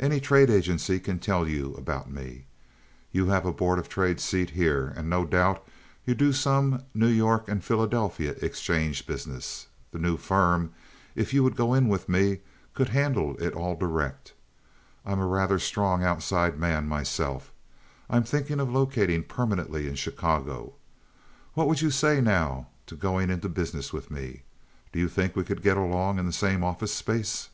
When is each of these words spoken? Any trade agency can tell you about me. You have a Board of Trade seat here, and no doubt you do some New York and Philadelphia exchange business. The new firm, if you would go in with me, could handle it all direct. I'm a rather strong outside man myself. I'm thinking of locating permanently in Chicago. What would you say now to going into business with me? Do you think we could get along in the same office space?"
Any 0.00 0.18
trade 0.18 0.50
agency 0.50 0.98
can 0.98 1.20
tell 1.20 1.46
you 1.46 1.74
about 1.74 2.10
me. 2.10 2.44
You 3.12 3.26
have 3.26 3.46
a 3.46 3.52
Board 3.52 3.78
of 3.78 3.88
Trade 3.88 4.18
seat 4.18 4.50
here, 4.50 4.92
and 4.96 5.08
no 5.08 5.24
doubt 5.24 5.64
you 6.04 6.12
do 6.16 6.32
some 6.32 6.82
New 6.92 7.06
York 7.06 7.48
and 7.48 7.62
Philadelphia 7.62 8.32
exchange 8.42 9.06
business. 9.06 9.68
The 9.92 10.00
new 10.00 10.16
firm, 10.16 10.72
if 11.14 11.32
you 11.32 11.44
would 11.44 11.54
go 11.54 11.72
in 11.72 11.86
with 11.86 12.08
me, 12.08 12.40
could 12.74 12.88
handle 12.88 13.36
it 13.40 13.54
all 13.54 13.76
direct. 13.76 14.32
I'm 15.06 15.20
a 15.20 15.26
rather 15.28 15.60
strong 15.60 16.02
outside 16.02 16.58
man 16.58 16.88
myself. 16.88 17.52
I'm 18.10 18.24
thinking 18.24 18.58
of 18.58 18.72
locating 18.72 19.22
permanently 19.22 19.86
in 19.86 19.94
Chicago. 19.94 20.72
What 21.54 21.68
would 21.68 21.80
you 21.80 21.92
say 21.92 22.20
now 22.20 22.66
to 22.86 22.96
going 22.96 23.30
into 23.30 23.48
business 23.48 23.92
with 23.92 24.10
me? 24.10 24.42
Do 24.90 24.98
you 24.98 25.06
think 25.08 25.36
we 25.36 25.44
could 25.44 25.62
get 25.62 25.76
along 25.76 26.18
in 26.18 26.26
the 26.26 26.32
same 26.32 26.64
office 26.64 26.92
space?" 26.92 27.50